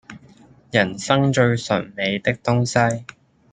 [0.71, 2.65] 人生最醇美的東
[2.99, 3.05] 西